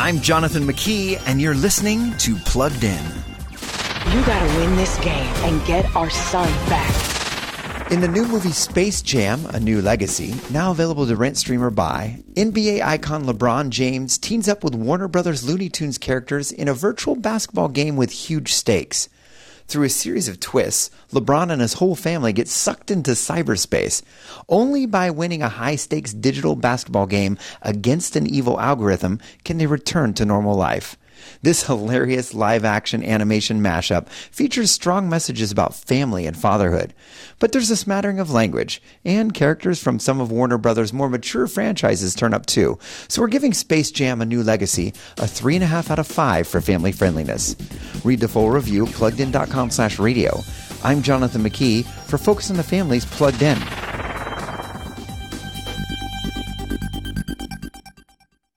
[0.00, 3.04] I'm Jonathan McKee, and you're listening to Plugged In.
[4.12, 7.90] You gotta win this game and get our son back.
[7.90, 11.70] In the new movie Space Jam A New Legacy, now available to rent, stream, or
[11.70, 16.74] buy, NBA icon LeBron James teams up with Warner Brothers Looney Tunes characters in a
[16.74, 19.08] virtual basketball game with huge stakes.
[19.68, 24.00] Through a series of twists, LeBron and his whole family get sucked into cyberspace.
[24.48, 29.66] Only by winning a high stakes digital basketball game against an evil algorithm can they
[29.66, 30.96] return to normal life.
[31.42, 36.94] This hilarious live action animation mashup features strong messages about family and fatherhood.
[37.38, 41.46] But there's a smattering of language, and characters from some of Warner Brothers' more mature
[41.46, 42.78] franchises turn up too.
[43.08, 46.92] So we're giving Space Jam a new legacy, a 3.5 out of 5 for family
[46.92, 47.54] friendliness.
[48.04, 50.40] Read the full review at pluggedin.com slash radio.
[50.84, 53.58] I'm Jonathan McKee for Focus on the Family's Plugged In.